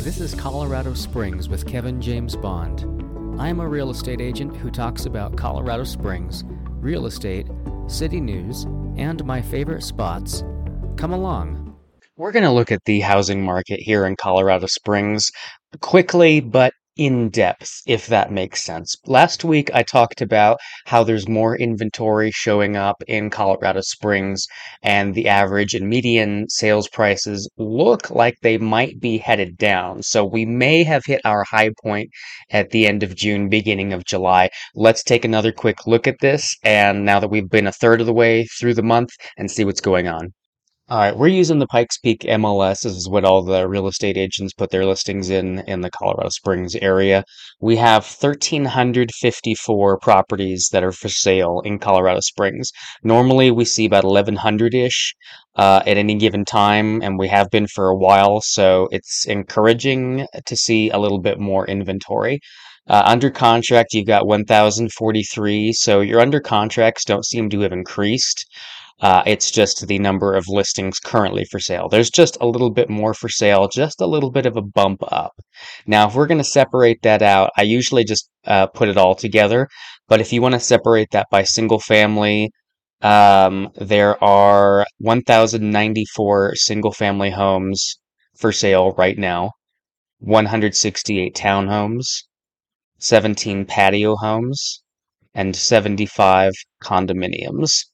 This 0.00 0.20
is 0.20 0.32
Colorado 0.32 0.94
Springs 0.94 1.48
with 1.48 1.66
Kevin 1.66 2.00
James 2.00 2.36
Bond. 2.36 3.40
I 3.40 3.48
am 3.48 3.58
a 3.58 3.68
real 3.68 3.90
estate 3.90 4.20
agent 4.20 4.56
who 4.56 4.70
talks 4.70 5.06
about 5.06 5.36
Colorado 5.36 5.82
Springs, 5.82 6.44
real 6.76 7.06
estate, 7.06 7.48
city 7.88 8.20
news, 8.20 8.62
and 8.96 9.24
my 9.24 9.42
favorite 9.42 9.82
spots. 9.82 10.44
Come 10.96 11.12
along. 11.12 11.76
We're 12.16 12.30
going 12.30 12.44
to 12.44 12.52
look 12.52 12.70
at 12.70 12.84
the 12.84 13.00
housing 13.00 13.44
market 13.44 13.80
here 13.80 14.06
in 14.06 14.14
Colorado 14.14 14.66
Springs 14.66 15.30
quickly 15.80 16.40
but 16.40 16.72
in 16.98 17.30
depth, 17.30 17.80
if 17.86 18.08
that 18.08 18.30
makes 18.30 18.62
sense. 18.62 18.96
Last 19.06 19.44
week, 19.44 19.70
I 19.72 19.82
talked 19.82 20.20
about 20.20 20.58
how 20.84 21.04
there's 21.04 21.28
more 21.28 21.56
inventory 21.56 22.30
showing 22.32 22.76
up 22.76 23.02
in 23.06 23.30
Colorado 23.30 23.80
Springs, 23.80 24.46
and 24.82 25.14
the 25.14 25.28
average 25.28 25.74
and 25.74 25.88
median 25.88 26.46
sales 26.50 26.88
prices 26.88 27.48
look 27.56 28.10
like 28.10 28.34
they 28.42 28.58
might 28.58 29.00
be 29.00 29.18
headed 29.18 29.56
down. 29.56 30.02
So 30.02 30.24
we 30.24 30.44
may 30.44 30.82
have 30.82 31.04
hit 31.06 31.20
our 31.24 31.44
high 31.44 31.70
point 31.82 32.10
at 32.50 32.70
the 32.70 32.86
end 32.86 33.02
of 33.02 33.14
June, 33.14 33.48
beginning 33.48 33.92
of 33.92 34.04
July. 34.04 34.50
Let's 34.74 35.04
take 35.04 35.24
another 35.24 35.52
quick 35.52 35.86
look 35.86 36.06
at 36.06 36.18
this, 36.20 36.56
and 36.64 37.04
now 37.04 37.20
that 37.20 37.30
we've 37.30 37.48
been 37.48 37.68
a 37.68 37.72
third 37.72 38.00
of 38.00 38.06
the 38.06 38.12
way 38.12 38.44
through 38.58 38.74
the 38.74 38.82
month, 38.82 39.10
and 39.36 39.50
see 39.50 39.64
what's 39.64 39.80
going 39.80 40.08
on. 40.08 40.32
All 40.90 40.96
right, 40.96 41.14
we're 41.14 41.28
using 41.28 41.58
the 41.58 41.66
Pikes 41.66 41.98
Peak 41.98 42.20
MLS. 42.20 42.80
This 42.80 42.94
is 42.94 43.10
what 43.10 43.22
all 43.22 43.42
the 43.42 43.68
real 43.68 43.88
estate 43.88 44.16
agents 44.16 44.54
put 44.54 44.70
their 44.70 44.86
listings 44.86 45.28
in 45.28 45.58
in 45.66 45.82
the 45.82 45.90
Colorado 45.90 46.30
Springs 46.30 46.74
area. 46.76 47.24
We 47.60 47.76
have 47.76 48.06
1,354 48.06 49.98
properties 49.98 50.70
that 50.72 50.82
are 50.82 50.92
for 50.92 51.10
sale 51.10 51.60
in 51.62 51.78
Colorado 51.78 52.20
Springs. 52.20 52.70
Normally, 53.02 53.50
we 53.50 53.66
see 53.66 53.84
about 53.84 54.04
1,100 54.04 54.74
ish 54.74 55.14
uh, 55.56 55.82
at 55.84 55.98
any 55.98 56.14
given 56.14 56.46
time, 56.46 57.02
and 57.02 57.18
we 57.18 57.28
have 57.28 57.50
been 57.50 57.66
for 57.66 57.88
a 57.88 57.96
while, 57.96 58.40
so 58.40 58.88
it's 58.90 59.26
encouraging 59.26 60.26
to 60.46 60.56
see 60.56 60.88
a 60.88 60.98
little 60.98 61.20
bit 61.20 61.38
more 61.38 61.66
inventory. 61.66 62.40
Uh, 62.88 63.02
under 63.04 63.28
contract, 63.28 63.92
you've 63.92 64.06
got 64.06 64.26
1,043, 64.26 65.74
so 65.74 66.00
your 66.00 66.18
under 66.18 66.40
contracts 66.40 67.04
don't 67.04 67.26
seem 67.26 67.50
to 67.50 67.60
have 67.60 67.72
increased. 67.72 68.46
Uh, 69.00 69.22
it's 69.26 69.50
just 69.50 69.86
the 69.86 69.98
number 69.98 70.34
of 70.34 70.48
listings 70.48 70.98
currently 70.98 71.44
for 71.44 71.60
sale. 71.60 71.88
There's 71.88 72.10
just 72.10 72.36
a 72.40 72.46
little 72.46 72.70
bit 72.70 72.90
more 72.90 73.14
for 73.14 73.28
sale, 73.28 73.68
just 73.68 74.00
a 74.00 74.06
little 74.06 74.30
bit 74.30 74.44
of 74.44 74.56
a 74.56 74.62
bump 74.62 75.02
up. 75.12 75.32
Now, 75.86 76.08
if 76.08 76.14
we're 76.14 76.26
going 76.26 76.38
to 76.38 76.44
separate 76.44 77.02
that 77.02 77.22
out, 77.22 77.50
I 77.56 77.62
usually 77.62 78.04
just 78.04 78.28
uh, 78.44 78.66
put 78.66 78.88
it 78.88 78.96
all 78.96 79.14
together. 79.14 79.68
But 80.08 80.20
if 80.20 80.32
you 80.32 80.42
want 80.42 80.54
to 80.54 80.60
separate 80.60 81.10
that 81.12 81.28
by 81.30 81.44
single 81.44 81.78
family, 81.78 82.50
um, 83.02 83.70
there 83.76 84.22
are 84.22 84.84
1,094 84.98 86.56
single 86.56 86.92
family 86.92 87.30
homes 87.30 88.00
for 88.36 88.50
sale 88.50 88.92
right 88.98 89.18
now, 89.18 89.52
168 90.18 91.34
townhomes, 91.34 92.24
17 92.98 93.64
patio 93.66 94.16
homes, 94.16 94.82
and 95.34 95.54
75 95.54 96.52
condominiums. 96.82 97.84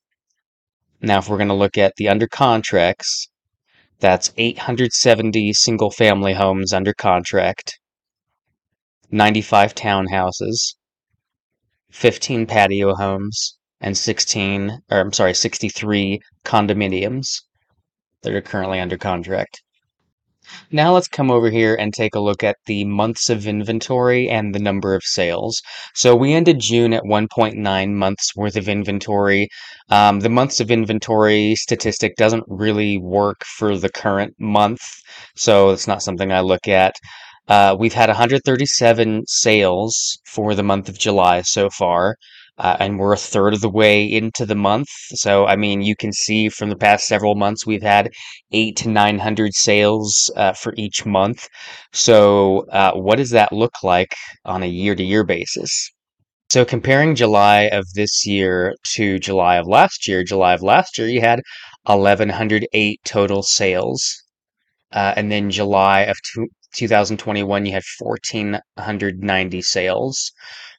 Now, 1.05 1.19
if 1.19 1.29
we're 1.29 1.37
going 1.37 1.49
to 1.49 1.55
look 1.55 1.77
at 1.77 1.97
the 1.97 2.09
under 2.09 2.27
contracts, 2.27 3.29
that's 4.01 4.33
870 4.39 5.53
single 5.53 5.91
family 5.91 6.33
homes 6.33 6.73
under 6.73 6.95
contract, 6.95 7.79
95 9.11 9.75
townhouses, 9.75 10.77
15 11.91 12.47
patio 12.47 12.95
homes, 12.95 13.59
and 13.83 13.99
16, 13.99 14.81
or 14.91 14.99
I'm 14.99 15.13
sorry, 15.13 15.35
63 15.35 16.21
condominiums 16.43 17.43
that 18.23 18.33
are 18.33 18.41
currently 18.41 18.81
under 18.81 18.97
contract. 18.97 19.63
Now 20.71 20.95
let's 20.95 21.09
come 21.09 21.31
over 21.31 21.51
here 21.51 21.75
and 21.75 21.93
take 21.93 22.15
a 22.15 22.21
look 22.21 22.43
at 22.43 22.57
the 22.67 22.85
months 22.85 23.29
of 23.31 23.47
inventory 23.47 24.29
and 24.29 24.55
the 24.55 24.59
number 24.59 24.95
of 24.95 25.03
sales. 25.05 25.61
So 25.95 26.15
we 26.15 26.33
ended 26.33 26.61
June 26.61 26.93
at 26.93 27.05
1.9 27.05 27.93
months 27.95 28.37
worth 28.37 28.57
of 28.57 28.69
inventory. 28.69 29.49
Um, 29.91 30.21
the 30.21 30.29
months 30.29 30.61
of 30.61 30.71
inventory 30.71 31.55
statistic 31.55 32.17
doesn't 32.17 32.45
really 32.49 32.99
work 32.99 33.45
for 33.45 33.77
the 33.77 33.91
current 33.91 34.35
month, 34.39 34.83
so 35.37 35.71
it's 35.71 35.87
not 35.87 36.03
something 36.03 36.33
I 36.33 36.41
look 36.41 36.69
at. 36.69 36.97
Uh, 37.47 37.77
we've 37.79 37.93
had 37.93 38.09
137 38.09 39.25
sales 39.27 40.19
for 40.25 40.55
the 40.55 40.63
month 40.63 40.89
of 40.89 40.99
July 40.99 41.43
so 41.43 41.69
far 41.69 42.17
uh, 42.59 42.77
and 42.79 42.99
we're 42.99 43.13
a 43.13 43.17
third 43.17 43.55
of 43.55 43.61
the 43.61 43.69
way 43.69 44.05
into 44.05 44.47
the 44.47 44.55
month. 44.55 44.89
So, 45.15 45.47
I 45.47 45.57
mean, 45.57 45.83
you 45.83 45.97
can 45.97 46.13
see 46.13 46.49
from 46.49 46.71
the 46.71 46.77
past 46.77 47.07
several 47.07 47.35
months, 47.35 47.67
we've 47.67 47.83
had 47.83 48.11
eight 48.53 48.77
to 48.77 48.89
900 48.89 49.55
sales 49.55 50.31
uh, 50.37 50.53
for 50.53 50.73
each 50.77 51.05
month. 51.05 51.49
So, 51.93 52.67
uh, 52.71 52.93
what 52.95 53.17
does 53.17 53.31
that 53.31 53.53
look 53.53 53.83
like 53.83 54.15
on 54.45 54.63
a 54.63 54.67
year 54.67 54.95
to 54.95 55.03
year 55.03 55.25
basis? 55.25 55.91
So, 56.51 56.65
comparing 56.65 57.17
July 57.17 57.63
of 57.63 57.85
this 57.95 58.25
year 58.27 58.75
to 58.95 59.19
July 59.19 59.57
of 59.57 59.67
last 59.67 60.07
year, 60.07 60.23
July 60.23 60.55
of 60.55 60.63
last 60.63 60.97
year, 60.99 61.09
you 61.09 61.21
had 61.21 61.41
1,108 61.85 63.01
total 63.05 63.43
sales. 63.43 64.23
Uh, 64.93 65.13
and 65.17 65.33
then 65.33 65.51
July 65.51 66.03
of 66.03 66.17
2021, 66.75 67.67
you 67.67 67.73
had 67.73 67.83
1,490 67.99 69.63
sales. 69.63 70.33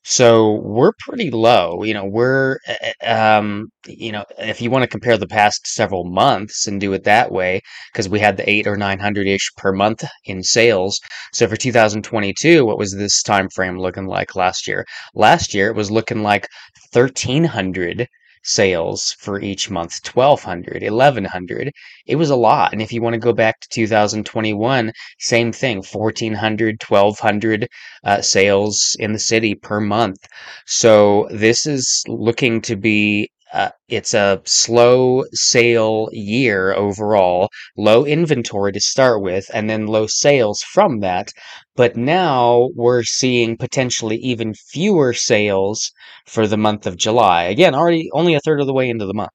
So 0.03 0.61
we're 0.63 0.91
pretty 0.99 1.31
low. 1.31 1.83
You 1.83 1.95
know, 1.95 2.05
we're, 2.05 2.57
eh, 2.67 2.91
eh, 3.01 3.11
um, 3.11 3.69
you 3.87 4.11
know, 4.11 4.23
if 4.37 4.61
you 4.61 4.69
want 4.69 4.83
to 4.83 4.87
compare 4.87 5.17
the 5.17 5.27
past 5.27 5.65
several 5.67 6.03
months 6.05 6.67
and 6.67 6.79
do 6.79 6.93
it 6.93 7.03
that 7.05 7.31
way, 7.31 7.61
because 7.91 8.07
we 8.07 8.19
had 8.19 8.37
the 8.37 8.47
eight 8.47 8.67
or 8.67 8.77
900 8.77 9.27
ish 9.27 9.51
per 9.57 9.71
month 9.73 10.03
in 10.25 10.43
sales. 10.43 10.99
So 11.33 11.47
for 11.47 11.55
2022, 11.55 12.65
what 12.65 12.77
was 12.77 12.93
this 12.93 13.23
time 13.23 13.49
frame 13.49 13.79
looking 13.79 14.05
like 14.05 14.35
last 14.35 14.67
year? 14.67 14.85
Last 15.15 15.53
year, 15.55 15.69
it 15.69 15.75
was 15.75 15.89
looking 15.91 16.21
like 16.21 16.47
1300 16.91 18.07
sales 18.45 19.15
for 19.19 19.41
each 19.41 19.69
month 19.69 19.99
1200 20.13 20.83
1100 20.83 21.71
it 22.05 22.15
was 22.15 22.29
a 22.29 22.35
lot 22.35 22.71
and 22.71 22.81
if 22.81 22.93
you 22.93 23.01
want 23.01 23.13
to 23.13 23.19
go 23.19 23.33
back 23.33 23.59
to 23.59 23.67
2021 23.69 24.91
same 25.19 25.51
thing 25.51 25.81
1400 25.91 26.81
1200 26.87 27.67
uh, 28.03 28.21
sales 28.21 28.95
in 28.99 29.13
the 29.13 29.19
city 29.19 29.55
per 29.55 29.79
month 29.81 30.19
so 30.65 31.27
this 31.31 31.65
is 31.65 32.03
looking 32.07 32.61
to 32.61 32.75
be 32.75 33.29
uh, 33.53 33.69
it's 33.87 34.13
a 34.13 34.41
slow 34.45 35.23
sale 35.33 36.09
year 36.11 36.73
overall, 36.73 37.47
low 37.77 38.03
inventory 38.03 38.73
to 38.73 38.81
start 38.81 39.21
with, 39.21 39.45
and 39.53 39.69
then 39.69 39.87
low 39.87 40.07
sales 40.07 40.61
from 40.61 40.99
that. 40.99 41.31
But 41.75 41.97
now 41.97 42.69
we're 42.75 43.03
seeing 43.03 43.57
potentially 43.57 44.17
even 44.17 44.53
fewer 44.53 45.13
sales 45.13 45.91
for 46.25 46.47
the 46.47 46.57
month 46.57 46.87
of 46.87 46.97
July. 46.97 47.43
Again, 47.43 47.75
already 47.75 48.09
only 48.13 48.33
a 48.33 48.39
third 48.39 48.61
of 48.61 48.67
the 48.67 48.73
way 48.73 48.89
into 48.89 49.05
the 49.05 49.13
month. 49.13 49.31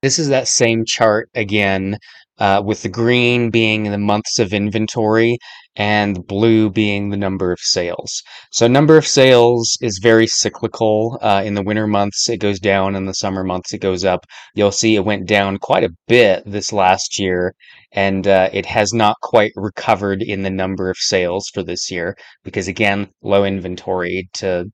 This 0.00 0.20
is 0.20 0.28
that 0.28 0.46
same 0.46 0.84
chart 0.86 1.28
again, 1.34 1.98
uh, 2.38 2.62
with 2.64 2.82
the 2.82 2.88
green 2.88 3.50
being 3.50 3.82
the 3.82 3.98
months 3.98 4.38
of 4.38 4.52
inventory 4.52 5.38
and 5.74 6.24
blue 6.24 6.70
being 6.70 7.10
the 7.10 7.16
number 7.16 7.50
of 7.50 7.58
sales. 7.60 8.22
So, 8.52 8.68
number 8.68 8.96
of 8.96 9.08
sales 9.08 9.76
is 9.80 9.98
very 10.00 10.28
cyclical. 10.28 11.18
Uh, 11.20 11.42
in 11.44 11.54
the 11.54 11.64
winter 11.64 11.88
months, 11.88 12.28
it 12.28 12.36
goes 12.38 12.60
down. 12.60 12.94
In 12.94 13.06
the 13.06 13.12
summer 13.12 13.42
months, 13.42 13.72
it 13.74 13.78
goes 13.78 14.04
up. 14.04 14.24
You'll 14.54 14.70
see 14.70 14.94
it 14.94 15.04
went 15.04 15.26
down 15.26 15.58
quite 15.58 15.82
a 15.82 15.94
bit 16.06 16.44
this 16.46 16.72
last 16.72 17.18
year, 17.18 17.54
and 17.90 18.28
uh, 18.28 18.50
it 18.52 18.66
has 18.66 18.92
not 18.92 19.16
quite 19.22 19.52
recovered 19.56 20.22
in 20.22 20.42
the 20.42 20.50
number 20.50 20.90
of 20.90 20.96
sales 20.96 21.48
for 21.52 21.64
this 21.64 21.90
year 21.90 22.16
because, 22.44 22.68
again, 22.68 23.08
low 23.22 23.44
inventory 23.44 24.28
to 24.34 24.66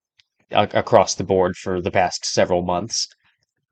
across 0.50 1.14
the 1.14 1.24
board 1.24 1.56
for 1.56 1.80
the 1.80 1.90
past 1.90 2.26
several 2.26 2.62
months. 2.62 3.08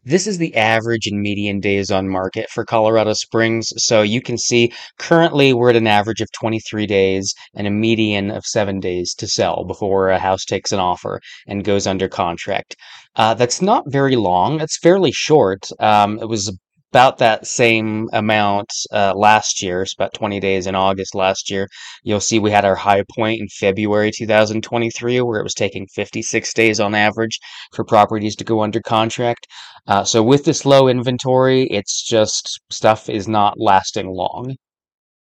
This 0.05 0.27
is 0.27 0.39
the 0.39 0.57
average 0.57 1.07
and 1.07 1.21
median 1.21 1.61
days 1.61 1.93
on 1.93 2.09
market 2.09 2.51
for 2.51 2.65
Colorado 2.65 3.13
Springs. 3.13 3.73
So 3.77 4.03
you 4.03 4.21
can 4.21 4.37
see 4.37 4.73
currently 4.99 5.55
we're 5.55 5.71
at 5.71 5.77
an 5.77 5.87
average 5.87 6.21
of 6.21 6.29
23 6.33 6.87
days 6.87 7.33
and 7.55 7.69
a 7.69 7.71
median 7.71 8.29
of 8.33 8.45
seven 8.45 8.81
days 8.81 9.15
to 9.15 9.29
sell 9.29 9.65
before 9.65 10.09
a 10.09 10.19
house 10.19 10.45
takes 10.45 10.73
an 10.73 10.81
offer 10.81 11.21
and 11.47 11.63
goes 11.63 11.87
under 11.87 12.09
contract. 12.09 12.75
Uh, 13.15 13.35
that's 13.35 13.63
not 13.63 13.85
very 13.93 14.17
long. 14.17 14.61
It's 14.61 14.77
fairly 14.77 15.13
short. 15.13 15.69
Um, 15.79 16.19
it 16.19 16.29
was 16.29 16.53
about 16.93 17.17
that 17.17 17.47
same 17.47 18.07
amount 18.13 18.69
uh, 18.93 19.15
last 19.17 19.63
year. 19.63 19.81
It's 19.81 19.95
about 19.95 20.13
20 20.13 20.41
days 20.41 20.67
in 20.67 20.75
August 20.75 21.15
last 21.15 21.51
year. 21.51 21.67
You'll 22.03 22.21
see 22.21 22.39
we 22.39 22.51
had 22.51 22.67
our 22.67 22.75
high 22.75 23.03
point 23.17 23.41
in 23.41 23.49
February 23.49 24.11
2023, 24.15 25.23
where 25.23 25.41
it 25.41 25.43
was 25.43 25.55
taking 25.55 25.87
56 25.95 26.53
days 26.53 26.81
on 26.81 26.95
average 26.95 27.39
for 27.75 27.87
properties 27.87 28.37
to 28.37 28.45
go 28.45 28.63
under 28.63 28.83
contract. 28.83 29.47
Uh, 29.87 30.05
so 30.05 30.23
with 30.23 30.45
this 30.45 30.67
low 30.67 30.87
inventory, 30.87 31.63
it's 31.71 32.07
just 32.07 32.61
stuff 32.71 33.09
is 33.09 33.27
not 33.27 33.55
lasting 33.57 34.09
long. 34.11 34.55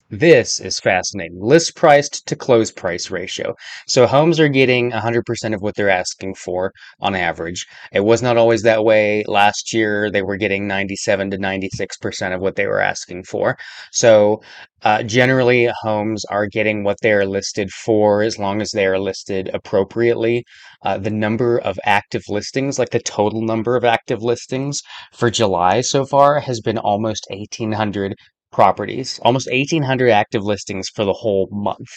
This 0.09 0.61
is 0.61 0.79
fascinating. 0.79 1.41
List 1.41 1.75
priced 1.75 2.25
to 2.27 2.35
close 2.37 2.71
price 2.71 3.11
ratio. 3.11 3.55
So 3.87 4.07
homes 4.07 4.39
are 4.39 4.47
getting 4.47 4.91
100% 4.91 5.53
of 5.53 5.61
what 5.61 5.75
they're 5.75 5.89
asking 5.89 6.35
for 6.35 6.71
on 7.01 7.13
average. 7.13 7.65
It 7.91 8.05
was 8.05 8.21
not 8.21 8.37
always 8.37 8.61
that 8.61 8.85
way. 8.85 9.25
Last 9.27 9.73
year, 9.73 10.09
they 10.09 10.21
were 10.21 10.37
getting 10.37 10.65
97 10.65 11.31
to 11.31 11.37
96% 11.37 12.33
of 12.33 12.39
what 12.39 12.55
they 12.55 12.67
were 12.67 12.79
asking 12.79 13.23
for. 13.25 13.57
So 13.91 14.41
uh, 14.81 15.03
generally, 15.03 15.69
homes 15.81 16.23
are 16.25 16.47
getting 16.47 16.85
what 16.85 17.01
they 17.01 17.11
are 17.11 17.25
listed 17.25 17.69
for 17.71 18.21
as 18.21 18.39
long 18.39 18.61
as 18.61 18.71
they 18.71 18.85
are 18.85 18.99
listed 18.99 19.49
appropriately. 19.53 20.45
Uh, 20.85 20.97
the 20.97 21.09
number 21.09 21.57
of 21.59 21.77
active 21.83 22.23
listings, 22.29 22.79
like 22.79 22.91
the 22.91 22.99
total 22.99 23.41
number 23.41 23.75
of 23.75 23.83
active 23.83 24.21
listings 24.23 24.79
for 25.11 25.29
July 25.29 25.81
so 25.81 26.05
far, 26.05 26.39
has 26.39 26.61
been 26.61 26.77
almost 26.77 27.25
1,800 27.29 28.15
properties, 28.51 29.19
almost 29.23 29.49
1,800 29.51 30.09
active 30.09 30.43
listings 30.43 30.89
for 30.89 31.05
the 31.05 31.13
whole 31.13 31.47
month. 31.51 31.89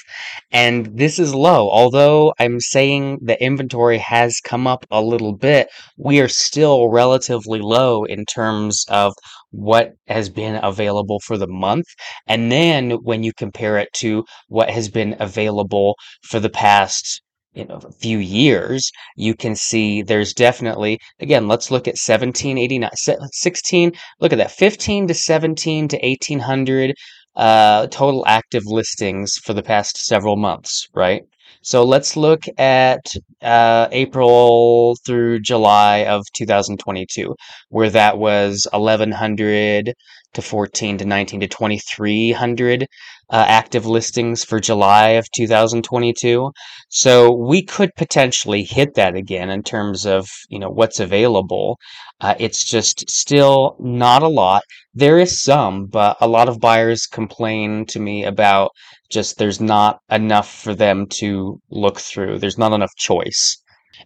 And 0.51 0.87
this 0.97 1.19
is 1.19 1.35
low. 1.35 1.71
Although 1.71 2.35
I'm 2.39 2.61
saying 2.61 3.19
the 3.23 3.43
inventory 3.43 3.99
has 3.99 4.41
come 4.45 4.67
up 4.67 4.85
a 4.91 5.01
little 5.01 5.37
bit, 5.37 5.69
we 5.97 6.21
are 6.21 6.29
still 6.29 6.89
relatively 6.89 7.61
low 7.61 8.05
in 8.05 8.25
terms 8.25 8.85
of 8.89 9.15
what 9.51 9.93
has 10.07 10.29
been 10.29 10.61
available 10.63 11.21
for 11.25 11.37
the 11.37 11.49
month. 11.49 11.87
And 12.27 12.51
then 12.51 12.93
when 13.03 13.23
you 13.23 13.33
compare 13.37 13.79
it 13.79 13.93
to 13.95 14.25
what 14.49 14.71
has 14.71 14.89
been 14.89 15.17
available 15.19 15.97
for 16.23 16.41
the 16.41 16.51
past 16.51 17.23
you 17.55 17.65
know, 17.65 17.81
a 17.85 17.93
few 17.93 18.19
years, 18.19 18.91
you 19.17 19.35
can 19.35 19.55
see 19.57 20.03
there's 20.03 20.33
definitely, 20.33 20.99
again, 21.21 21.49
let's 21.49 21.71
look 21.71 21.89
at 21.89 21.99
1789, 21.99 22.91
16, 23.33 23.93
look 24.21 24.33
at 24.33 24.39
that, 24.39 24.53
15 24.53 25.09
to 25.09 25.15
17 25.15 25.89
to 25.89 25.97
1800 25.97 26.95
uh, 27.37 27.87
total 27.89 28.25
active 28.27 28.65
listings 28.67 29.37
for 29.45 29.55
the 29.55 29.63
past 29.63 29.97
several 29.99 30.37
months, 30.37 30.89
right? 30.95 31.23
So 31.63 31.85
let's 31.85 32.17
look 32.17 32.45
at 32.59 33.05
uh, 33.43 33.89
April 33.93 34.97
through 35.05 35.41
July 35.41 36.05
of 36.05 36.25
2022, 36.35 37.35
where 37.69 37.91
that 37.91 38.19
was 38.19 38.67
1100 38.73 39.93
to 40.35 40.43
14 40.43 40.99
to 40.99 41.05
19 41.05 41.41
to 41.41 41.49
2300 41.49 42.83
uh, 42.83 43.45
active 43.49 43.87
listings 43.87 44.45
for 44.45 44.61
July 44.61 45.11
of 45.11 45.31
2022. 45.33 46.51
So 46.89 47.33
we 47.33 47.63
could 47.63 47.91
potentially 47.97 48.65
hit 48.65 48.95
that 48.95 49.15
again 49.15 49.51
in 49.51 49.63
terms 49.63 50.07
of 50.07 50.29
you 50.49 50.59
know 50.59 50.71
what's 50.71 51.01
available. 51.01 51.79
Uh, 52.21 52.35
it's 52.39 52.65
just 52.65 53.09
still 53.09 53.77
not 53.79 54.23
a 54.23 54.29
lot. 54.29 54.63
There 54.95 55.19
is 55.19 55.43
some, 55.43 55.87
but 55.87 56.17
a 56.21 56.29
lot 56.29 56.49
of 56.49 56.61
buyers 56.61 57.07
complain 57.07 57.87
to 57.87 58.01
me 58.01 58.25
about 58.25 58.73
just 59.11 59.39
there's 59.39 59.61
not 59.61 60.01
enough 60.11 60.53
for 60.53 60.75
them 60.75 61.07
to 61.19 61.61
look 61.71 61.99
through. 62.01 62.39
There's 62.39 62.59
not 62.59 62.73
enough 62.73 62.95
choice. 62.97 63.57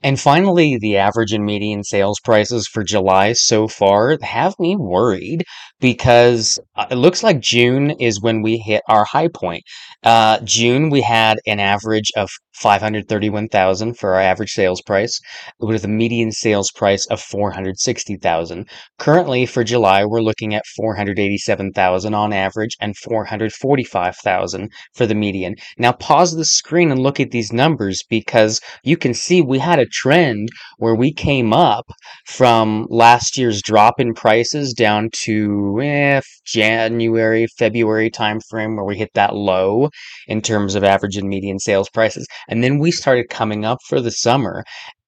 And 0.02 0.20
finally, 0.20 0.78
the 0.78 0.96
average 0.96 1.32
and 1.32 1.44
median 1.44 1.84
sales 1.84 2.20
prices 2.20 2.66
for 2.66 2.84
July 2.84 3.32
so 3.32 3.68
far 3.68 4.18
have 4.22 4.54
me 4.58 4.76
worried 4.76 5.44
because 5.80 6.58
uh, 6.76 6.86
it 6.90 6.96
looks 6.96 7.22
like 7.22 7.40
June 7.40 7.90
is 7.92 8.20
when 8.20 8.42
we 8.42 8.58
hit 8.58 8.82
our 8.88 9.04
high 9.04 9.28
point. 9.28 9.62
Uh, 10.02 10.38
June, 10.40 10.90
we 10.90 11.00
had 11.00 11.38
an 11.46 11.60
average 11.60 12.10
of 12.16 12.30
531,000 12.54 13.98
for 13.98 14.14
our 14.14 14.20
average 14.20 14.52
sales 14.52 14.80
price 14.82 15.20
with 15.58 15.84
a 15.84 15.88
median 15.88 16.32
sales 16.32 16.70
price 16.70 17.06
of 17.06 17.20
460,000. 17.20 18.68
Currently 18.98 19.46
for 19.46 19.64
July, 19.64 20.04
we're 20.04 20.20
looking 20.20 20.54
at 20.54 20.66
487,000 20.76 22.14
on 22.14 22.32
average 22.32 22.76
and 22.80 22.96
445,000 22.96 24.70
for 24.94 25.06
the 25.06 25.14
median. 25.14 25.56
Now 25.78 25.92
pause 25.92 26.36
the 26.36 26.44
screen 26.44 26.90
and 26.90 27.00
look 27.00 27.20
at 27.20 27.30
these 27.30 27.52
numbers 27.52 28.02
because 28.08 28.60
you 28.82 28.96
can 28.96 29.14
see 29.14 29.40
we 29.40 29.58
had 29.58 29.78
a 29.78 29.86
trend 29.86 30.48
where 30.78 30.94
we 30.94 31.12
came 31.12 31.52
up 31.52 31.90
from 32.26 32.86
last 32.90 33.36
year's 33.36 33.62
drop 33.62 34.00
in 34.00 34.14
prices 34.14 34.72
down 34.72 35.10
to 35.12 35.80
eh, 35.82 36.20
January, 36.44 37.46
February 37.58 38.10
timeframe 38.10 38.76
where 38.76 38.84
we 38.84 38.96
hit 38.96 39.10
that 39.14 39.34
low 39.34 39.88
in 40.28 40.40
terms 40.40 40.74
of 40.74 40.84
average 40.84 41.16
and 41.16 41.28
median 41.28 41.58
sales 41.58 41.88
prices. 41.90 42.26
And 42.48 42.62
then 42.62 42.78
we 42.78 42.90
started 42.90 43.28
coming 43.28 43.64
up 43.64 43.78
for 43.88 44.00
the 44.00 44.10
summer 44.10 44.64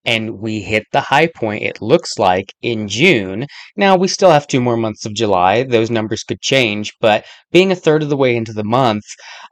and 0.06 0.38
we 0.38 0.61
hit 0.61 0.85
the 0.93 1.00
high 1.00 1.27
point, 1.27 1.65
it 1.65 1.83
looks 1.83 2.17
like, 2.17 2.55
in 2.62 2.87
June. 2.87 3.44
Now, 3.77 3.97
we 3.97 4.06
still 4.06 4.31
have 4.31 4.47
two 4.47 4.61
more 4.61 4.77
months 4.77 5.05
of 5.05 5.15
July. 5.15 5.65
Those 5.65 5.91
numbers 5.91 6.23
could 6.23 6.41
change, 6.41 6.93
but 7.00 7.27
being 7.50 7.73
a 7.73 7.77
third 7.77 8.05
of 8.05 8.09
the 8.09 8.17
way 8.17 8.37
into 8.37 8.53
the 8.53 8.65
month, 8.65 9.03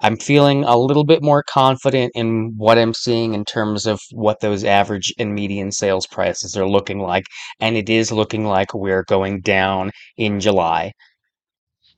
I'm 0.01 0.17
feeling 0.17 0.63
a 0.63 0.79
little 0.79 1.05
bit 1.05 1.23
more 1.23 1.43
confident 1.43 2.13
in 2.15 2.55
what 2.57 2.79
I'm 2.79 2.95
seeing 2.95 3.35
in 3.35 3.45
terms 3.45 3.85
of 3.85 4.01
what 4.13 4.41
those 4.41 4.63
average 4.63 5.13
and 5.19 5.35
median 5.35 5.73
sales 5.73 6.07
prices 6.07 6.57
are 6.57 6.69
looking 6.69 7.01
like. 7.01 7.25
And 7.59 7.77
it 7.77 7.91
is 7.91 8.13
looking 8.13 8.45
like 8.45 8.75
we're 8.75 9.05
going 9.05 9.41
down 9.41 9.91
in 10.17 10.39
July. 10.39 10.93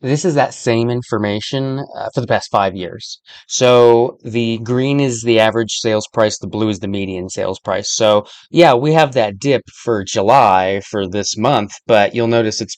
This 0.07 0.25
is 0.25 0.37
that 0.37 0.55
same 0.55 0.89
information 0.89 1.85
uh, 1.97 2.11
for 2.15 2.21
the 2.21 2.29
past 2.29 2.49
five 2.53 2.77
years. 2.77 3.21
So 3.49 4.19
the 4.23 4.59
green 4.59 5.01
is 5.01 5.23
the 5.23 5.41
average 5.41 5.73
sales 5.73 6.07
price, 6.13 6.39
the 6.39 6.47
blue 6.47 6.69
is 6.69 6.79
the 6.79 6.87
median 6.87 7.29
sales 7.29 7.59
price. 7.59 7.91
So 7.91 8.25
yeah, 8.49 8.75
we 8.75 8.93
have 8.93 9.15
that 9.15 9.41
dip 9.41 9.63
for 9.83 10.05
July 10.05 10.81
for 10.89 11.09
this 11.09 11.37
month, 11.37 11.73
but 11.89 12.15
you'll 12.15 12.29
notice 12.29 12.61
it's 12.61 12.77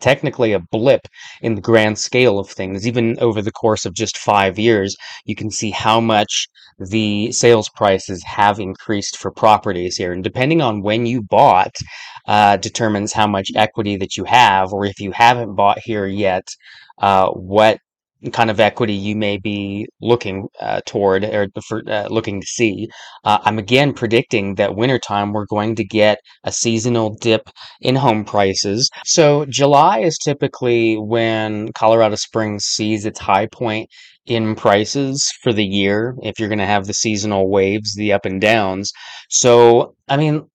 technically 0.00 0.52
a 0.52 0.60
blip 0.60 1.08
in 1.40 1.54
the 1.54 1.60
grand 1.60 1.98
scale 1.98 2.38
of 2.38 2.48
things. 2.48 2.86
Even 2.86 3.18
over 3.20 3.42
the 3.42 3.52
course 3.52 3.84
of 3.84 3.94
just 3.94 4.18
five 4.18 4.58
years, 4.58 4.96
you 5.24 5.34
can 5.34 5.50
see 5.50 5.70
how 5.70 6.00
much 6.00 6.48
the 6.78 7.32
sales 7.32 7.68
prices 7.68 8.22
have 8.24 8.60
increased 8.60 9.16
for 9.16 9.30
properties 9.30 9.96
here. 9.96 10.12
And 10.12 10.22
depending 10.22 10.62
on 10.62 10.82
when 10.82 11.06
you 11.06 11.22
bought, 11.22 11.74
uh, 12.26 12.56
determines 12.58 13.12
how 13.12 13.26
much 13.26 13.50
equity 13.56 13.96
that 13.96 14.16
you 14.16 14.24
have, 14.24 14.72
or 14.72 14.84
if 14.84 15.00
you 15.00 15.10
haven't 15.12 15.54
bought 15.54 15.78
here 15.80 16.06
yet, 16.06 16.46
uh, 17.00 17.30
what 17.30 17.78
kind 18.32 18.50
of 18.50 18.60
equity 18.60 18.94
you 18.94 19.14
may 19.14 19.36
be 19.36 19.86
looking 20.00 20.48
uh, 20.60 20.80
toward 20.86 21.24
or 21.24 21.48
uh, 21.86 22.08
looking 22.10 22.40
to 22.40 22.46
see. 22.46 22.88
Uh, 23.24 23.38
I'm 23.42 23.58
again 23.58 23.92
predicting 23.92 24.56
that 24.56 24.74
wintertime 24.74 25.32
we're 25.32 25.46
going 25.46 25.76
to 25.76 25.84
get 25.84 26.18
a 26.44 26.52
seasonal 26.52 27.16
dip 27.20 27.48
in 27.80 27.94
home 27.94 28.24
prices. 28.24 28.90
So 29.04 29.46
July 29.46 30.00
is 30.00 30.18
typically 30.18 30.96
when 30.96 31.72
Colorado 31.72 32.16
Springs 32.16 32.64
sees 32.64 33.04
its 33.04 33.20
high 33.20 33.46
point 33.46 33.88
in 34.26 34.54
prices 34.54 35.32
for 35.42 35.52
the 35.52 35.64
year 35.64 36.14
if 36.22 36.38
you're 36.38 36.48
going 36.48 36.58
to 36.58 36.66
have 36.66 36.86
the 36.86 36.94
seasonal 36.94 37.48
waves, 37.48 37.94
the 37.94 38.12
up 38.12 38.26
and 38.26 38.40
downs. 38.40 38.92
So, 39.30 39.94
I 40.08 40.16
mean, 40.16 40.46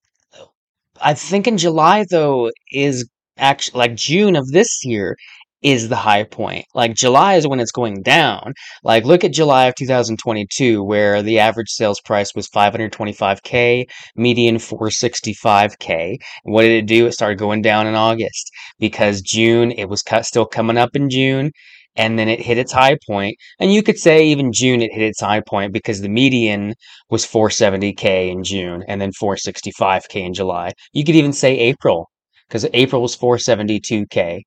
I 1.02 1.14
think 1.14 1.48
in 1.48 1.58
July 1.58 2.06
though 2.10 2.52
is 2.72 3.08
actually 3.38 3.80
like 3.80 3.96
June 3.96 4.36
of 4.36 4.48
this 4.50 4.86
year 4.86 5.16
is 5.64 5.90
the 5.90 5.96
high 5.96 6.24
point. 6.24 6.66
Like 6.74 6.94
July 6.94 7.36
is 7.36 7.48
when 7.48 7.60
it's 7.60 7.72
going 7.72 8.02
down. 8.02 8.54
Like 8.84 9.06
look 9.06 9.24
at 9.24 9.34
July 9.34 9.66
of 9.66 9.76
2022 9.76 10.84
where 10.84 11.22
the 11.22 11.40
average 11.40 11.70
sales 11.70 12.02
price 12.02 12.36
was 12.36 12.50
525k, 12.50 13.86
median 14.16 14.58
465k. 14.58 16.18
And 16.46 16.54
what 16.54 16.64
did 16.64 16.84
it 16.84 16.86
do? 16.86 17.08
It 17.08 17.14
started 17.14 17.40
going 17.40 17.62
down 17.62 17.88
in 17.88 17.96
August 17.96 18.52
because 18.80 19.22
June 19.22 19.72
it 19.72 19.86
was 19.86 20.04
still 20.24 20.46
coming 20.46 20.78
up 20.78 20.96
in 20.96 21.10
June 21.10 21.52
and 21.96 22.18
then 22.18 22.28
it 22.28 22.42
hit 22.42 22.58
its 22.58 22.72
high 22.72 22.98
point. 23.08 23.38
And 23.60 23.74
you 23.74 23.84
could 23.84 23.98
say 23.98 24.26
even 24.26 24.52
June 24.52 24.82
it 24.82 24.94
hit 24.94 25.04
its 25.04 25.22
high 25.22 25.42
point 25.42 25.74
because 25.74 26.02
the 26.02 26.10
median 26.10 26.74
was 27.10 27.26
470k 27.26 28.32
in 28.32 28.44
June 28.44 28.84
and 28.88 29.00
then 29.00 29.12
465k 29.12 30.26
in 30.26 30.34
July. 30.34 30.72
You 30.92 31.04
could 31.04 31.16
even 31.16 31.34
say 31.34 31.58
April 31.58 32.10
because 32.48 32.66
April 32.74 33.02
was 33.02 33.16
472k 33.16 34.42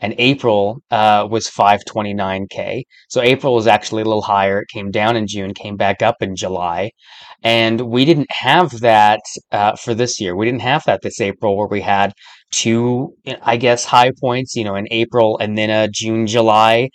and 0.00 0.14
April 0.18 0.78
uh, 0.90 1.26
was 1.30 1.48
529k. 1.48 2.82
So 3.08 3.22
April 3.22 3.54
was 3.54 3.66
actually 3.66 4.02
a 4.02 4.06
little 4.06 4.22
higher. 4.22 4.60
It 4.60 4.68
came 4.68 4.90
down 4.90 5.16
in 5.16 5.26
June, 5.26 5.54
came 5.54 5.76
back 5.76 6.02
up 6.02 6.16
in 6.20 6.36
July, 6.36 6.90
and 7.42 7.80
we 7.82 8.04
didn't 8.04 8.30
have 8.30 8.80
that 8.80 9.20
uh, 9.52 9.76
for 9.76 9.94
this 9.94 10.20
year. 10.20 10.36
We 10.36 10.46
didn't 10.46 10.62
have 10.62 10.84
that 10.86 11.02
this 11.02 11.20
April 11.20 11.56
where 11.56 11.68
we 11.68 11.80
had 11.80 12.12
two, 12.50 13.14
I 13.42 13.56
guess, 13.56 13.84
high 13.84 14.12
points. 14.20 14.54
You 14.54 14.64
know, 14.64 14.76
in 14.76 14.86
April 14.90 15.38
and 15.38 15.56
then 15.56 15.70
a 15.70 15.88
June, 15.88 16.26
July. 16.26 16.90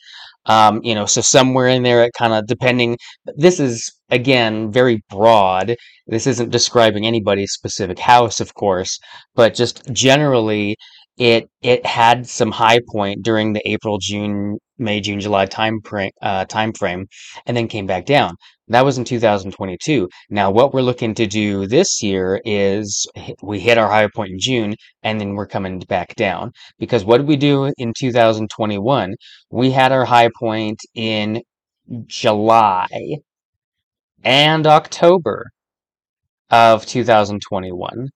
Um, 0.45 0.79
you 0.83 0.95
know, 0.95 1.05
so 1.05 1.21
somewhere 1.21 1.67
in 1.67 1.83
there, 1.83 2.03
it 2.03 2.13
kind 2.17 2.33
of 2.33 2.47
depending. 2.47 2.97
This 3.35 3.59
is 3.59 3.91
again 4.09 4.71
very 4.71 5.03
broad. 5.09 5.75
This 6.07 6.25
isn't 6.25 6.49
describing 6.49 7.05
anybody's 7.05 7.51
specific 7.53 7.99
house, 7.99 8.39
of 8.39 8.53
course, 8.55 8.99
but 9.35 9.53
just 9.53 9.83
generally 9.93 10.75
it 11.19 11.49
it 11.61 11.85
had 11.85 12.27
some 12.27 12.51
high 12.51 12.79
point 12.91 13.23
during 13.23 13.53
the 13.53 13.69
April 13.69 13.99
June 13.99 14.57
May, 14.79 15.01
June, 15.01 15.19
July 15.19 15.45
time 15.45 15.81
frame, 15.81 16.11
uh, 16.21 16.45
time 16.45 16.71
frame, 16.73 17.07
and 17.45 17.55
then 17.57 17.67
came 17.67 17.85
back 17.85 18.05
down. 18.05 18.35
That 18.69 18.85
was 18.85 18.97
in 18.97 19.03
2022. 19.03 20.07
Now, 20.29 20.51
what 20.51 20.73
we're 20.73 20.81
looking 20.81 21.13
to 21.15 21.27
do 21.27 21.67
this 21.67 22.01
year 22.01 22.39
is 22.45 23.05
we 23.43 23.59
hit 23.59 23.77
our 23.77 23.89
high 23.89 24.07
point 24.15 24.31
in 24.31 24.39
June, 24.39 24.75
and 25.03 25.19
then 25.19 25.35
we're 25.35 25.47
coming 25.47 25.79
back 25.79 26.15
down. 26.15 26.53
Because 26.79 27.03
what 27.03 27.17
did 27.17 27.27
we 27.27 27.35
do 27.35 27.73
in 27.77 27.93
2021? 27.99 29.15
We 29.51 29.71
had 29.71 29.91
our 29.91 30.05
high 30.05 30.29
point 30.39 30.79
in 30.95 31.41
July 32.07 32.87
and 34.23 34.65
October 34.67 35.47
of 36.51 36.85
2021 36.85 38.09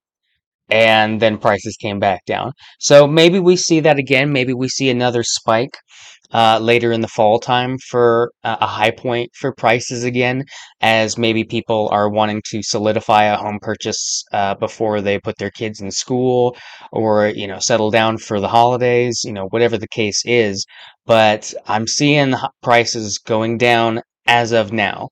and 0.74 1.22
then 1.22 1.38
prices 1.38 1.78
came 1.78 2.00
back 2.00 2.26
down. 2.26 2.52
So 2.80 3.06
maybe 3.06 3.40
we 3.40 3.56
see 3.56 3.80
that 3.82 4.00
again. 4.00 4.34
Maybe 4.34 4.56
we 4.56 4.68
see 4.68 4.90
another 4.90 5.22
spike 5.24 5.78
uh, 6.34 6.58
later 6.58 6.92
in 6.92 7.02
the 7.02 7.08
fall 7.08 7.40
time 7.40 7.78
for 7.92 8.32
a 8.44 8.66
high 8.66 8.90
point 8.90 9.30
for 9.40 9.54
prices 9.54 10.04
again, 10.04 10.44
as 10.82 11.16
maybe 11.16 11.44
people 11.44 11.90
are 11.92 12.10
wanting 12.10 12.42
to 12.50 12.64
solidify 12.64 13.26
a 13.26 13.38
home 13.38 13.60
purchase 13.62 14.24
uh, 14.34 14.56
before 14.56 15.00
they 15.00 15.20
put 15.20 15.38
their 15.38 15.52
kids 15.52 15.80
in 15.80 15.92
school 15.92 16.58
or 16.92 17.28
you 17.28 17.46
know 17.46 17.60
settle 17.60 17.92
down 17.92 18.18
for 18.18 18.40
the 18.40 18.48
holidays. 18.48 19.22
You 19.24 19.34
know 19.34 19.46
whatever 19.52 19.78
the 19.78 19.88
case 19.88 20.24
is, 20.26 20.66
but 21.06 21.54
I'm 21.68 21.86
seeing 21.86 22.34
prices 22.64 23.20
going 23.20 23.60
down 23.60 24.02
as 24.26 24.54
of 24.54 24.74
now. 24.74 25.10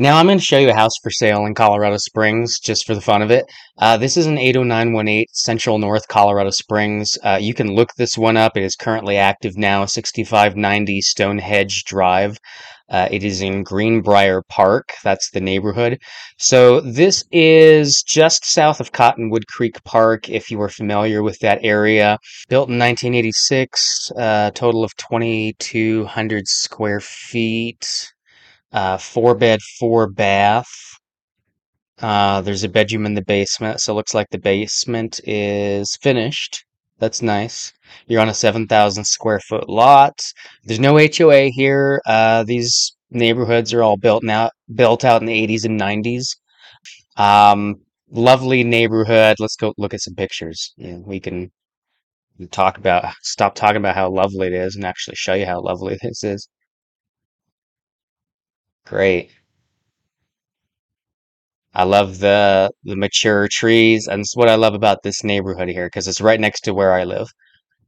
Now 0.00 0.18
I'm 0.18 0.26
going 0.26 0.38
to 0.38 0.44
show 0.44 0.60
you 0.60 0.70
a 0.70 0.74
house 0.74 0.96
for 1.02 1.10
sale 1.10 1.44
in 1.44 1.54
Colorado 1.54 1.96
Springs 1.96 2.60
just 2.60 2.86
for 2.86 2.94
the 2.94 3.00
fun 3.00 3.20
of 3.20 3.32
it. 3.32 3.46
Uh, 3.78 3.96
this 3.96 4.16
is 4.16 4.26
an 4.26 4.38
80918 4.38 5.24
Central 5.32 5.80
North 5.80 6.06
Colorado 6.06 6.50
Springs. 6.50 7.18
Uh, 7.24 7.36
you 7.40 7.52
can 7.52 7.74
look 7.74 7.88
this 7.96 8.16
one 8.16 8.36
up. 8.36 8.56
It 8.56 8.62
is 8.62 8.76
currently 8.76 9.16
active 9.16 9.56
now, 9.56 9.86
6590 9.86 11.00
Stonehenge 11.00 11.82
Drive. 11.82 12.38
Uh, 12.88 13.08
it 13.10 13.24
is 13.24 13.42
in 13.42 13.64
Greenbrier 13.64 14.42
Park. 14.48 14.94
That's 15.02 15.32
the 15.32 15.40
neighborhood. 15.40 15.98
So 16.36 16.80
this 16.80 17.24
is 17.32 18.04
just 18.06 18.44
south 18.44 18.78
of 18.78 18.92
Cottonwood 18.92 19.48
Creek 19.48 19.82
Park, 19.82 20.28
if 20.28 20.48
you 20.48 20.62
are 20.62 20.68
familiar 20.68 21.24
with 21.24 21.40
that 21.40 21.58
area. 21.62 22.18
Built 22.48 22.68
in 22.68 22.78
1986, 22.78 24.12
uh, 24.16 24.52
total 24.52 24.84
of 24.84 24.94
2,200 24.94 26.46
square 26.46 27.00
feet 27.00 28.12
uh, 28.72 28.98
four 28.98 29.34
bed, 29.34 29.60
four 29.78 30.08
bath. 30.10 30.68
Uh, 32.00 32.40
there's 32.40 32.64
a 32.64 32.68
bedroom 32.68 33.06
in 33.06 33.14
the 33.14 33.22
basement, 33.24 33.80
so 33.80 33.92
it 33.92 33.96
looks 33.96 34.14
like 34.14 34.28
the 34.30 34.38
basement 34.38 35.20
is 35.24 35.96
finished. 36.00 36.64
That's 36.98 37.22
nice. 37.22 37.72
You're 38.06 38.20
on 38.20 38.28
a 38.28 38.34
7,000 38.34 39.04
square 39.04 39.40
foot 39.40 39.68
lot. 39.68 40.20
There's 40.64 40.80
no 40.80 40.98
HOA 40.98 41.48
here. 41.48 42.00
Uh, 42.06 42.44
these 42.44 42.96
neighborhoods 43.10 43.72
are 43.72 43.82
all 43.82 43.96
built 43.96 44.22
now, 44.22 44.50
built 44.74 45.04
out 45.04 45.22
in 45.22 45.26
the 45.26 45.46
80s 45.46 45.64
and 45.64 45.78
90s. 45.78 46.36
Um, 47.16 47.76
lovely 48.10 48.64
neighborhood. 48.64 49.36
Let's 49.38 49.56
go 49.56 49.72
look 49.78 49.94
at 49.94 50.00
some 50.00 50.14
pictures. 50.14 50.72
Yeah, 50.76 50.98
we 50.98 51.20
can 51.20 51.50
talk 52.50 52.78
about, 52.78 53.12
stop 53.22 53.54
talking 53.54 53.76
about 53.78 53.94
how 53.94 54.10
lovely 54.10 54.48
it 54.48 54.52
is 54.52 54.76
and 54.76 54.84
actually 54.84 55.16
show 55.16 55.34
you 55.34 55.46
how 55.46 55.60
lovely 55.60 55.98
this 56.02 56.24
is. 56.24 56.48
Great. 58.88 59.30
I 61.72 61.84
love 61.84 62.18
the 62.18 62.70
the 62.84 62.94
mature 62.94 63.48
trees, 63.50 64.06
and 64.06 64.20
it's 64.20 64.36
what 64.36 64.50
I 64.50 64.56
love 64.56 64.74
about 64.74 65.02
this 65.02 65.24
neighborhood 65.24 65.68
here 65.70 65.86
because 65.86 66.06
it's 66.06 66.20
right 66.20 66.38
next 66.38 66.60
to 66.64 66.74
where 66.74 66.92
I 66.92 67.04
live. 67.04 67.28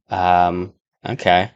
Um, 0.09 0.73
okay. 1.07 1.51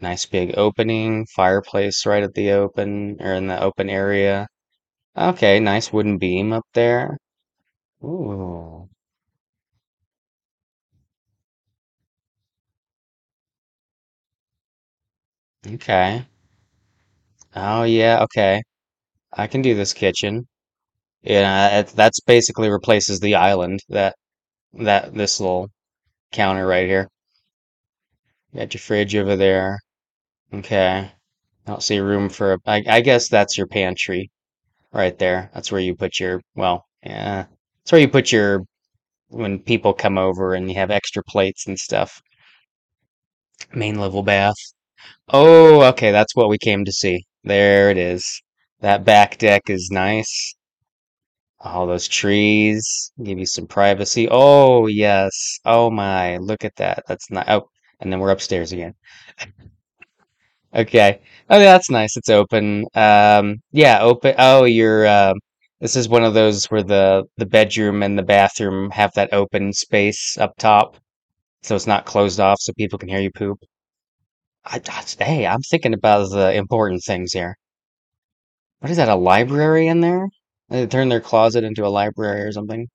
Nice 0.00 0.24
big 0.24 0.56
opening, 0.56 1.26
fireplace 1.34 2.06
right 2.06 2.22
at 2.22 2.34
the 2.34 2.52
open 2.52 3.16
or 3.20 3.34
in 3.34 3.48
the 3.48 3.60
open 3.60 3.90
area. 3.90 4.46
Okay, 5.16 5.60
nice 5.60 5.92
wooden 5.92 6.18
beam 6.18 6.52
up 6.52 6.66
there. 6.74 7.18
Ooh. 8.04 8.88
Okay. 15.66 16.24
Oh 17.56 17.84
yeah, 17.84 18.22
okay. 18.22 18.62
I 19.32 19.46
can 19.48 19.62
do 19.62 19.74
this 19.74 19.92
kitchen. 19.94 20.48
Yeah, 21.22 21.82
that's 21.82 22.20
basically 22.20 22.70
replaces 22.70 23.20
the 23.20 23.36
island 23.36 23.80
that 23.90 24.16
that 24.74 25.14
this 25.14 25.40
little 25.40 25.70
counter 26.32 26.66
right 26.66 26.86
here. 26.88 27.08
Got 28.54 28.72
your 28.72 28.80
fridge 28.80 29.14
over 29.14 29.36
there. 29.36 29.78
Okay. 30.54 31.12
I 31.66 31.70
don't 31.70 31.82
see 31.82 31.98
room 32.00 32.28
for 32.30 32.54
a, 32.54 32.58
I, 32.66 32.82
I 32.88 33.00
guess 33.02 33.28
that's 33.28 33.58
your 33.58 33.66
pantry 33.66 34.30
right 34.92 35.18
there. 35.18 35.50
That's 35.54 35.72
where 35.72 35.80
you 35.80 35.94
put 35.96 36.20
your, 36.20 36.42
well, 36.56 36.86
yeah. 37.04 37.46
That's 37.82 37.92
where 37.92 38.00
you 38.00 38.08
put 38.08 38.32
your, 38.32 38.64
when 39.28 39.60
people 39.60 39.94
come 39.94 40.18
over 40.18 40.54
and 40.54 40.70
you 40.70 40.76
have 40.76 40.90
extra 40.90 41.22
plates 41.24 41.66
and 41.68 41.78
stuff. 41.78 42.22
Main 43.74 43.98
level 43.98 44.22
bath. 44.22 44.56
Oh, 45.28 45.82
okay, 45.90 46.12
that's 46.12 46.34
what 46.36 46.48
we 46.48 46.58
came 46.58 46.84
to 46.86 46.92
see. 46.92 47.24
There 47.44 47.90
it 47.90 47.96
is. 47.96 48.42
That 48.80 49.04
back 49.04 49.38
deck 49.38 49.70
is 49.70 49.88
nice. 49.92 50.56
All 51.58 51.86
those 51.88 52.06
trees 52.06 53.10
give 53.24 53.38
you 53.40 53.46
some 53.46 53.66
privacy. 53.66 54.28
Oh, 54.30 54.86
yes. 54.86 55.58
Oh 55.64 55.90
my, 55.90 56.36
look 56.36 56.64
at 56.64 56.76
that. 56.76 57.02
That's 57.08 57.28
not, 57.30 57.48
oh, 57.48 57.70
and 58.00 58.12
then 58.12 58.20
we're 58.20 58.30
upstairs 58.30 58.70
again. 58.72 58.94
Okay. 60.74 61.20
Oh, 61.50 61.58
yeah, 61.58 61.72
that's 61.72 61.90
nice. 61.90 62.16
It's 62.16 62.28
open. 62.28 62.84
Um, 62.94 63.56
yeah, 63.72 64.00
open. 64.02 64.34
Oh, 64.38 64.64
you're, 64.64 65.06
uh, 65.06 65.34
this 65.80 65.94
is 65.96 66.08
one 66.08 66.24
of 66.24 66.34
those 66.34 66.66
where 66.66 66.82
the 66.82 67.24
the 67.36 67.46
bedroom 67.46 68.02
and 68.02 68.18
the 68.18 68.22
bathroom 68.22 68.90
have 68.90 69.12
that 69.14 69.32
open 69.32 69.72
space 69.72 70.36
up 70.38 70.52
top, 70.58 70.96
so 71.62 71.76
it's 71.76 71.86
not 71.88 72.06
closed 72.06 72.40
off 72.40 72.58
so 72.60 72.72
people 72.78 72.98
can 72.98 73.08
hear 73.10 73.20
you 73.20 73.30
poop. 73.32 73.58
I, 74.66 74.80
I- 74.86 75.24
hey, 75.24 75.46
I'm 75.46 75.62
thinking 75.62 75.94
about 75.94 76.28
the 76.30 76.52
important 76.54 77.02
things 77.04 77.32
here. 77.32 77.56
What 78.78 78.90
is 78.90 78.98
that, 78.98 79.08
a 79.08 79.16
library 79.16 79.88
in 79.88 80.00
there? 80.00 80.28
They 80.68 80.86
turn 80.86 81.08
their 81.08 81.20
closet 81.20 81.64
into 81.64 81.84
a 81.84 81.88
library 81.88 82.42
or 82.42 82.52
something. 82.52 82.88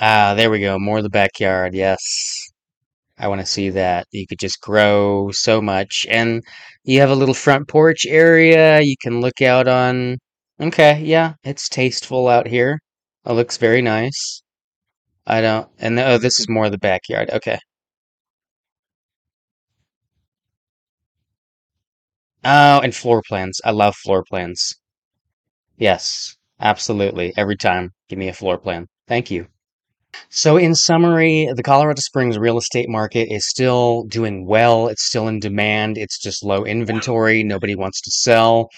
Ah, 0.00 0.34
there 0.34 0.50
we 0.50 0.60
go. 0.60 0.78
More 0.78 0.98
of 0.98 1.04
the 1.04 1.10
backyard. 1.10 1.74
Yes. 1.74 2.48
I 3.18 3.28
want 3.28 3.40
to 3.40 3.46
see 3.46 3.70
that. 3.70 4.06
You 4.12 4.26
could 4.26 4.38
just 4.38 4.60
grow 4.60 5.30
so 5.32 5.62
much. 5.62 6.06
And 6.10 6.42
you 6.84 7.00
have 7.00 7.10
a 7.10 7.14
little 7.14 7.34
front 7.34 7.68
porch 7.68 8.06
area. 8.06 8.80
You 8.80 8.96
can 9.02 9.20
look 9.20 9.40
out 9.42 9.68
on. 9.68 10.18
Okay, 10.60 11.00
yeah, 11.02 11.34
it's 11.44 11.68
tasteful 11.68 12.28
out 12.28 12.46
here. 12.46 12.80
It 13.26 13.32
looks 13.32 13.56
very 13.56 13.82
nice. 13.82 14.42
I 15.26 15.40
don't. 15.42 15.68
And 15.78 15.98
oh, 16.00 16.18
this 16.18 16.40
is 16.40 16.48
more 16.48 16.66
of 16.66 16.72
the 16.72 16.78
backyard. 16.78 17.30
Okay. 17.30 17.58
Oh, 22.44 22.78
and 22.80 22.94
floor 22.94 23.20
plans. 23.26 23.60
I 23.64 23.72
love 23.72 23.96
floor 23.96 24.22
plans. 24.22 24.76
Yes, 25.76 26.34
absolutely. 26.60 27.34
Every 27.36 27.58
time. 27.58 27.92
Give 28.08 28.18
me 28.18 28.28
a 28.28 28.32
floor 28.32 28.56
plan. 28.56 28.88
Thank 29.06 29.30
you. 29.30 29.48
So, 30.28 30.56
in 30.56 30.74
summary, 30.74 31.48
the 31.54 31.62
Colorado 31.62 32.00
Springs 32.00 32.38
real 32.38 32.58
estate 32.58 32.88
market 32.88 33.28
is 33.30 33.46
still 33.46 34.04
doing 34.04 34.46
well. 34.46 34.88
It's 34.88 35.04
still 35.04 35.28
in 35.28 35.40
demand. 35.40 35.98
It's 35.98 36.18
just 36.18 36.42
low 36.42 36.64
inventory. 36.64 37.42
Nobody 37.44 37.74
wants 37.74 38.00
to 38.02 38.10
sell. 38.10 38.68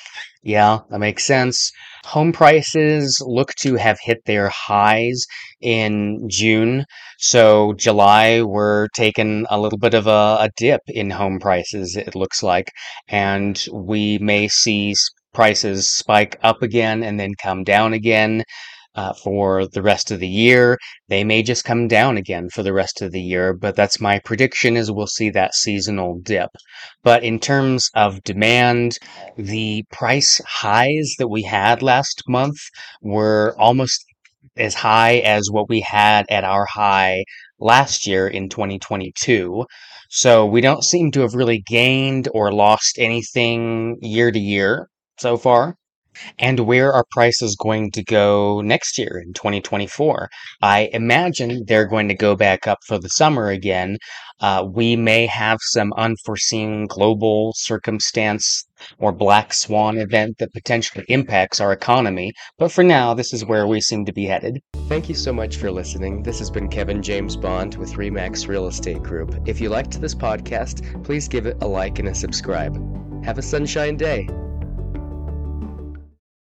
Yeah, 0.42 0.80
that 0.90 0.98
makes 0.98 1.24
sense. 1.24 1.70
Home 2.06 2.32
prices 2.32 3.22
look 3.24 3.54
to 3.60 3.76
have 3.76 3.98
hit 4.02 4.18
their 4.26 4.48
highs 4.48 5.24
in 5.60 6.28
June. 6.28 6.84
So, 7.18 7.72
July, 7.74 8.42
we're 8.42 8.88
taking 8.88 9.46
a 9.48 9.60
little 9.60 9.78
bit 9.78 9.94
of 9.94 10.06
a, 10.06 10.36
a 10.40 10.50
dip 10.56 10.82
in 10.88 11.10
home 11.10 11.38
prices, 11.38 11.96
it 11.96 12.14
looks 12.14 12.42
like. 12.42 12.70
And 13.08 13.64
we 13.72 14.18
may 14.18 14.48
see 14.48 14.94
prices 15.32 15.90
spike 15.90 16.38
up 16.42 16.62
again 16.62 17.02
and 17.02 17.18
then 17.18 17.34
come 17.42 17.64
down 17.64 17.92
again 17.92 18.44
uh, 18.94 19.12
for 19.12 19.66
the 19.66 19.82
rest 19.82 20.10
of 20.10 20.20
the 20.20 20.28
year. 20.28 20.78
They 21.08 21.24
may 21.24 21.42
just 21.42 21.64
come 21.64 21.88
down 21.88 22.16
again 22.16 22.48
for 22.50 22.62
the 22.62 22.72
rest 22.72 23.02
of 23.02 23.12
the 23.12 23.20
year, 23.20 23.52
but 23.52 23.76
that's 23.76 24.00
my 24.00 24.18
prediction 24.18 24.76
is 24.76 24.90
we'll 24.90 25.06
see 25.06 25.30
that 25.30 25.54
seasonal 25.54 26.20
dip. 26.22 26.50
But 27.02 27.24
in 27.24 27.38
terms 27.38 27.90
of 27.94 28.22
demand, 28.22 28.98
the 29.36 29.84
price 29.90 30.40
highs 30.46 31.14
that 31.18 31.28
we 31.28 31.42
had 31.42 31.82
last 31.82 32.22
month 32.28 32.58
were 33.00 33.54
almost 33.58 34.04
as 34.56 34.74
high 34.74 35.16
as 35.18 35.50
what 35.50 35.68
we 35.68 35.80
had 35.80 36.26
at 36.28 36.44
our 36.44 36.66
high 36.66 37.24
last 37.58 38.06
year 38.06 38.28
in 38.28 38.48
2022. 38.48 39.64
So 40.10 40.46
we 40.46 40.60
don't 40.60 40.84
seem 40.84 41.10
to 41.12 41.22
have 41.22 41.34
really 41.34 41.60
gained 41.60 42.28
or 42.32 42.52
lost 42.52 42.98
anything 42.98 43.96
year 44.00 44.30
to 44.30 44.38
year 44.38 44.88
so 45.18 45.36
far. 45.36 45.76
And 46.38 46.60
where 46.60 46.92
are 46.92 47.04
prices 47.10 47.56
going 47.56 47.90
to 47.92 48.02
go 48.04 48.60
next 48.60 48.98
year 48.98 49.22
in 49.24 49.32
2024? 49.32 50.28
I 50.62 50.90
imagine 50.92 51.64
they're 51.66 51.86
going 51.86 52.08
to 52.08 52.14
go 52.14 52.36
back 52.36 52.66
up 52.66 52.78
for 52.86 52.98
the 52.98 53.08
summer 53.08 53.48
again. 53.48 53.98
Uh, 54.40 54.66
we 54.70 54.96
may 54.96 55.26
have 55.26 55.58
some 55.60 55.92
unforeseen 55.96 56.86
global 56.86 57.52
circumstance 57.56 58.66
or 58.98 59.12
black 59.12 59.54
swan 59.54 59.96
event 59.98 60.36
that 60.38 60.52
potentially 60.52 61.04
impacts 61.08 61.60
our 61.60 61.72
economy, 61.72 62.32
but 62.58 62.70
for 62.70 62.82
now, 62.82 63.14
this 63.14 63.32
is 63.32 63.44
where 63.44 63.66
we 63.66 63.80
seem 63.80 64.04
to 64.04 64.12
be 64.12 64.26
headed. 64.26 64.58
Thank 64.88 65.08
you 65.08 65.14
so 65.14 65.32
much 65.32 65.56
for 65.56 65.70
listening. 65.70 66.22
This 66.22 66.38
has 66.40 66.50
been 66.50 66.68
Kevin 66.68 67.02
James 67.02 67.36
Bond 67.36 67.76
with 67.76 67.94
Remax 67.94 68.48
Real 68.48 68.66
Estate 68.66 69.02
Group. 69.02 69.34
If 69.46 69.60
you 69.60 69.68
liked 69.68 70.00
this 70.00 70.14
podcast, 70.14 71.04
please 71.04 71.28
give 71.28 71.46
it 71.46 71.56
a 71.62 71.66
like 71.66 71.98
and 71.98 72.08
a 72.08 72.14
subscribe. 72.14 72.74
Have 73.24 73.38
a 73.38 73.42
sunshine 73.42 73.96
day. 73.96 74.28